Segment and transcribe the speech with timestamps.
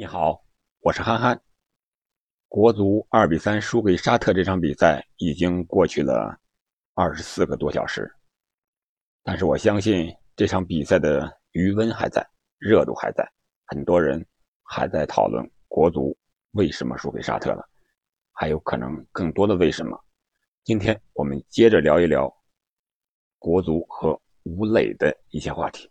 [0.00, 0.40] 你好，
[0.78, 1.42] 我是憨憨。
[2.46, 6.38] 国足二比三输给沙特这场比赛已经过去了
[6.94, 8.08] 二十四个多小时，
[9.24, 12.24] 但是我相信这场比赛的余温还在，
[12.58, 13.28] 热度还在，
[13.66, 14.24] 很多人
[14.62, 16.16] 还在讨论国足
[16.52, 17.68] 为什么输给沙特了，
[18.30, 20.00] 还有可能更多的为什么。
[20.62, 22.32] 今天我们接着聊一聊
[23.36, 25.90] 国足和吴磊的一些话题。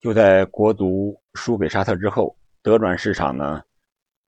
[0.00, 2.34] 就在国足输给沙特之后。
[2.64, 3.60] 德转市场呢，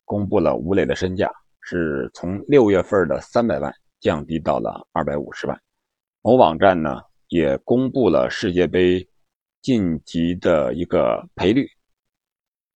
[0.05, 1.27] 公布了吴磊的身价
[1.62, 5.59] 是从六月份的三百万降低到了二百五十万。
[6.20, 9.09] 某网站呢也公布了世界杯
[9.62, 11.66] 晋级的一个赔率，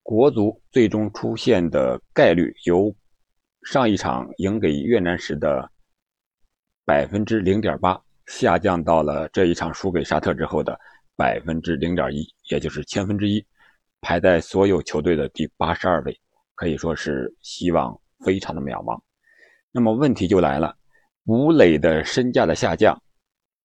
[0.02, 2.91] 国足最终出现的概率由
[3.65, 5.71] 上一场赢给越南时的
[6.87, 10.80] 百分之零点八下降到了这一场输给沙特之后的
[11.16, 13.45] 百分之零点一，也就是千分之一。
[14.01, 16.21] 排在所有球队的第八十二位，
[16.55, 19.01] 可以说是希望非常的渺茫。
[19.71, 20.77] 那么问题就来了，
[21.24, 23.01] 吴磊的身价的下降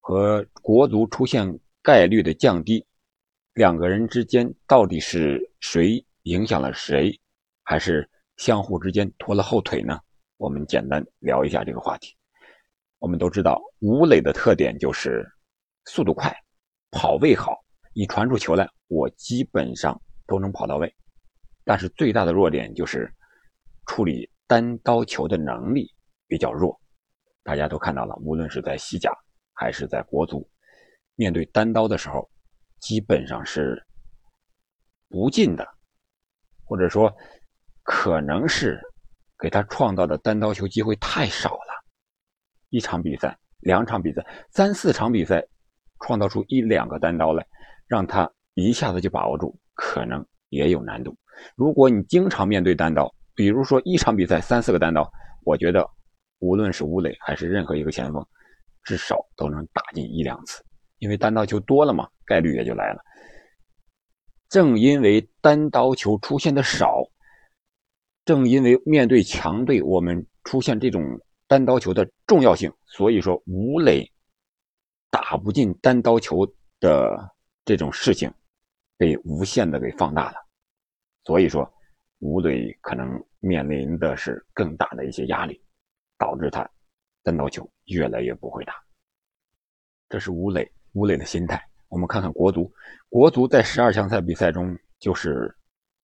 [0.00, 2.86] 和国足出现概率的降低，
[3.54, 7.18] 两个人之间到底是谁影响了谁，
[7.64, 9.98] 还是相互之间拖了后腿呢？
[10.36, 12.14] 我们简单聊一下这个话题。
[12.98, 15.26] 我们都知道，吴磊的特点就是
[15.86, 16.34] 速度快，
[16.90, 19.98] 跑位好，你传出球来，我基本上。
[20.26, 20.92] 都能跑到位，
[21.64, 23.12] 但是最大的弱点就是
[23.86, 25.92] 处理单刀球的能力
[26.26, 26.78] 比较弱。
[27.42, 29.12] 大家都看到了，无论是在西甲
[29.54, 30.48] 还是在国足，
[31.14, 32.28] 面对单刀的时候，
[32.80, 33.80] 基本上是
[35.08, 35.66] 不进的，
[36.64, 37.14] 或者说
[37.84, 38.80] 可能是
[39.38, 41.84] 给他创造的单刀球机会太少了。
[42.70, 45.46] 一场比赛、两场比赛、三四场比赛，
[46.00, 47.46] 创造出一两个单刀来，
[47.86, 49.56] 让他一下子就把握住。
[49.78, 51.14] 可能也有难度。
[51.54, 55.06] 如果你经常面对单刀，比如说一场比赛三四个单刀，
[55.44, 55.86] 我觉得
[56.38, 58.26] 无论是吴磊还是任何一个前锋，
[58.84, 60.64] 至少都能打进一两次，
[60.96, 63.00] 因为单刀球多了嘛，概率也就来了。
[64.48, 67.02] 正因为单刀球出现的少，
[68.24, 71.02] 正因为面对强队我们出现这种
[71.46, 74.10] 单刀球的重要性，所以说吴磊
[75.10, 76.46] 打不进单刀球
[76.80, 77.14] 的
[77.62, 78.32] 这种事情。
[78.96, 80.36] 被无限的给放大了，
[81.24, 81.70] 所以说
[82.20, 85.62] 吴磊可能面临的是更大的一些压力，
[86.16, 86.68] 导致他
[87.22, 88.74] 单刀球越来越不会打。
[90.08, 91.62] 这是吴磊，吴磊的心态。
[91.88, 92.72] 我们看看国足，
[93.08, 95.54] 国足在十二强赛比赛中就是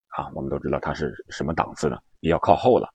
[0.09, 2.87] 啊，我们都知道他是什么档次的，比较靠后了。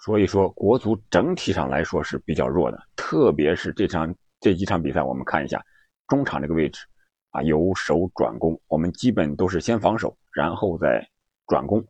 [0.00, 5.64] 所以说国足整体上来说是比较弱的，特别是这场这几场比赛，我们看一下
[6.08, 6.84] 中场这个位置。
[7.32, 11.06] 啊，由守转攻，我们基本都是先防守，然后再
[11.46, 11.84] 转攻。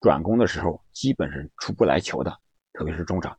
[0.00, 2.32] 转攻的时候，基本是出不来球的，
[2.72, 3.36] 特别是中场。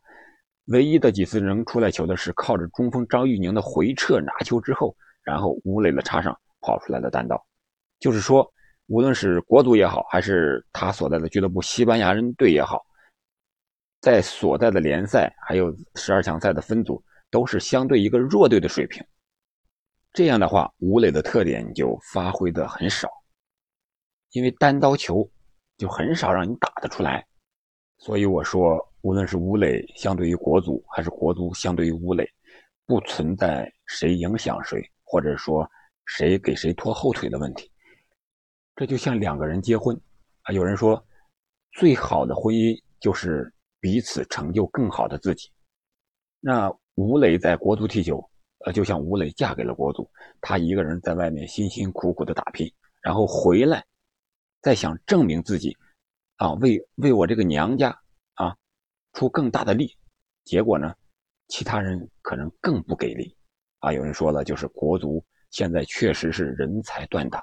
[0.66, 7.42] 唯一的几次能出来球的是靠着中锋张玉宁的回撤拿球之后，然后吴磊的插上跑出来的单刀。
[7.98, 8.46] 就是说，
[8.86, 12.84] 无论是国足也好，还是他所在的俱乐部西班牙人队也好，
[14.02, 19.02] 在所在的联赛还有十二强赛的分组，都是相对一个弱队的水平。
[20.18, 23.08] 这样的话，吴磊的特点就发挥的很少，
[24.32, 25.24] 因为单刀球
[25.76, 27.24] 就很少让你打得出来，
[27.98, 32.28] 所以我说，无论是吴磊相对于国足，还是国足相对于吴磊，
[32.84, 35.64] 不存在谁影响谁，或者说
[36.06, 37.70] 谁给谁拖后腿的问题。
[38.74, 39.96] 这就像两个人结婚
[40.42, 41.00] 啊，有人说，
[41.74, 45.48] 最好的婚姻就是彼此成就更好的自己。
[46.40, 48.20] 那吴磊在国足踢球。
[48.64, 50.10] 呃，就像吴磊嫁给了国足，
[50.40, 52.68] 他一个人在外面辛辛苦苦的打拼，
[53.00, 53.84] 然后回来，
[54.60, 55.76] 再想证明自己，
[56.36, 57.96] 啊，为为我这个娘家
[58.34, 58.56] 啊
[59.12, 59.96] 出更大的力，
[60.42, 60.92] 结果呢，
[61.46, 63.36] 其他人可能更不给力，
[63.78, 67.40] 啊，有人说了，就是国足现在确实是人才断档，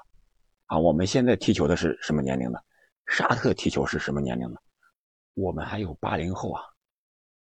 [0.66, 2.62] 啊，我们现在踢球的是什么年龄的？
[3.06, 4.60] 沙特踢球是什么年龄的？
[5.32, 6.62] 我们还有八零后啊，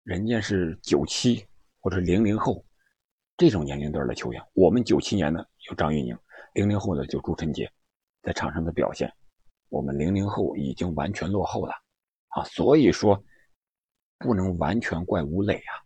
[0.03, 1.43] 人家是九七
[1.79, 2.63] 或者零零后。
[3.37, 6.17] 这种年龄段的球员，我们九七年的有张玉宁，
[6.53, 7.69] 零零后的就朱晨杰，
[8.21, 9.11] 在场上的表现，
[9.67, 11.73] 我们零零后已经完全落后了
[12.29, 12.43] 啊！
[12.45, 13.21] 所以说，
[14.19, 15.83] 不能完全怪吴磊啊。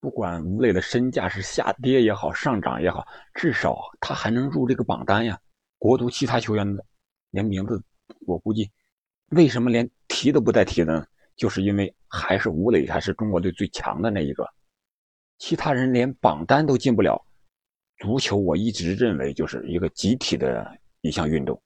[0.00, 5.38] 不管吴磊的身价是下跌也好，上涨也好，至少他还能入这个榜单呀。
[5.78, 6.84] 国足其他球员的
[7.30, 7.80] 连名字，
[8.26, 8.68] 我估计
[9.28, 11.06] 为什么连提都不带提呢？
[11.36, 14.44] 就是因为还是吴磊才是中国队最强的那一个。
[15.42, 17.20] 其他人连榜单都进不了，
[17.96, 20.64] 足球我一直认为就是一个集体的
[21.00, 21.60] 一项运动，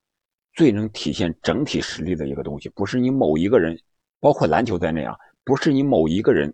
[0.54, 3.78] 最能体现整体实力的一个东西，不是你某一个人，
[4.18, 5.14] 包括篮球在内啊，
[5.44, 6.50] 不是你某一个人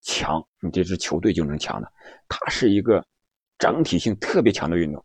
[0.00, 1.92] 强，你这支球队就能强的。
[2.26, 3.06] 它是一个
[3.58, 5.04] 整体性特别强的运动，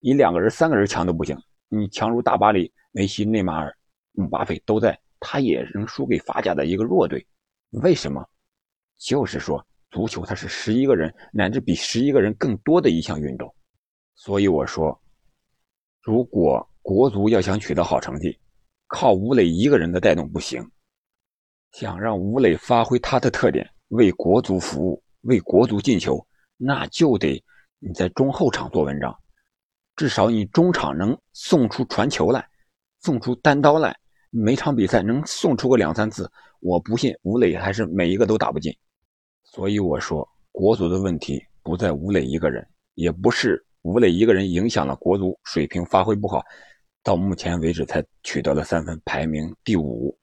[0.00, 1.36] 你两个人、三个人强都不行。
[1.68, 3.76] 你强如大巴黎，梅西、内马尔、
[4.12, 7.26] 姆巴佩都在，他也能输给法甲的一个弱队。
[7.82, 8.26] 为什么？
[8.96, 13.54] 就是说，足球它是十一个人乃至比十一个人更多的一项运动。
[14.14, 15.00] 所以我说，
[16.00, 18.36] 如果国足要想取得好成绩，
[18.88, 20.60] 靠吴磊一个人的带动不行。
[21.72, 27.42] 想让吴磊发挥他的特点，为国足服务，为国足进球，那就得
[27.78, 29.14] 你在中后场做文章。
[29.96, 32.46] 至少你中场能送出传球来，
[33.00, 33.94] 送出单刀来，
[34.30, 36.30] 每场比赛能送出个两三次，
[36.60, 38.74] 我不信吴磊还是每一个都打不进。
[39.44, 46.42] 所以我说，国足的问题不在吴磊一个人，也不是吴磊一个人影响了国足水平发挥不好，
[47.02, 50.16] 到目前为止才取得了三分，排名第五，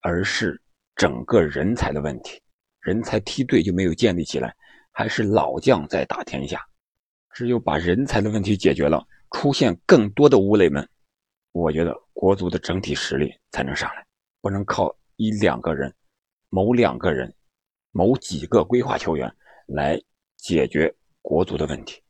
[0.00, 0.60] 而是
[0.96, 2.40] 整个人才的问题，
[2.80, 4.54] 人才梯队就没有建立起来，
[4.90, 6.60] 还是老将在打天下。
[7.30, 10.88] 只有把人才的问题解决了，出现更多的吴磊们，
[11.52, 14.06] 我觉得国足的整体实力才能上来，
[14.40, 15.92] 不能靠一两个人、
[16.48, 17.34] 某两个人、
[17.94, 19.32] 某几个规划球员
[19.66, 19.98] 来
[20.36, 20.92] 解决
[21.22, 22.02] 国足的问题。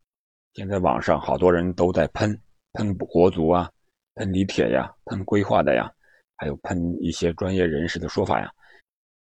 [0.55, 2.37] 现在网上好多人都在喷
[2.73, 3.71] 喷国足啊，
[4.15, 5.93] 喷李铁呀，喷规划的呀，
[6.37, 8.51] 还有喷一些专业人士的说法呀。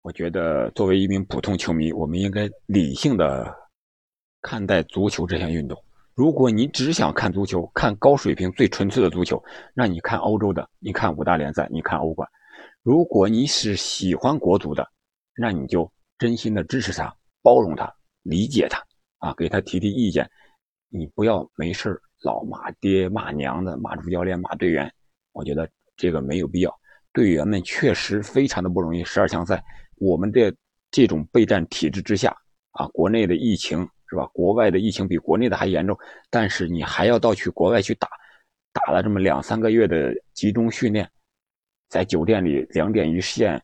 [0.02, 3.60] 我觉得作为一名普通球迷，我们应该理性的。
[4.44, 5.80] 看待足球这项运动，
[6.14, 9.40] 如果你只想看足球，看高水平、最纯粹的足球，
[9.72, 12.28] 那你看欧洲的，你看五大联赛，你看欧冠。
[12.82, 14.84] 如果你是喜欢国足的，
[15.36, 17.92] 那你就真心的支持他，包容他，
[18.22, 18.84] 理解他，
[19.18, 20.28] 啊，给他提提意见。
[20.88, 24.92] 你不要没事老骂爹骂娘的，骂主教练、骂队员。
[25.32, 26.80] 我觉得这个没有必要。
[27.12, 29.62] 队员们确实非常的不容易，十二强赛，
[29.96, 30.54] 我们的
[30.90, 32.36] 这种备战体制之下，
[32.72, 33.88] 啊，国内的疫情。
[34.12, 34.26] 是吧？
[34.34, 35.98] 国外的疫情比国内的还严重，
[36.28, 38.06] 但是你还要到去国外去打，
[38.70, 41.10] 打了这么两三个月的集中训练，
[41.88, 43.58] 在酒店里两点一线，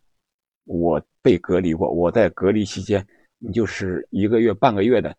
[0.69, 1.91] 我被隔离过。
[1.91, 3.05] 我在隔离期间，
[3.39, 5.13] 你就是一个月半个月的，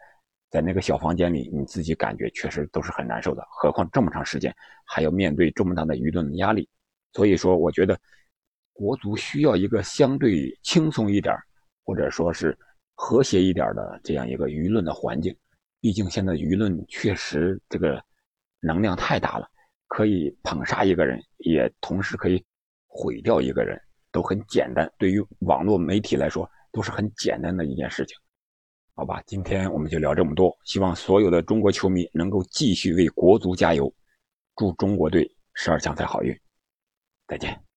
[0.50, 3.46] 在那个小房间里，你自己感觉确实都是很难受的。
[3.50, 4.56] 何况这么长时间，
[4.86, 6.70] 还要面对这么大的舆论压力。
[7.12, 8.00] 所以说，我觉得
[8.72, 11.36] 国足需要一个相对轻松一点，
[11.84, 12.58] 或者说是。
[13.02, 15.34] 和谐一点的这样一个舆论的环境，
[15.80, 18.04] 毕竟现在舆论确实这个
[18.60, 19.48] 能量太大了，
[19.88, 22.44] 可以捧杀一个人，也同时可以
[22.88, 23.82] 毁掉一个人，
[24.20, 24.92] 都很简单。
[24.98, 28.18] 对于网络媒体来说，都是很简单的一件事情。
[28.96, 33.90] 好吧，今天我们就聊这么多，希望所有的中国球迷能够继续为国足加油，
[34.58, 36.38] 祝中国队十二强赛好运，
[37.28, 37.69] 再见。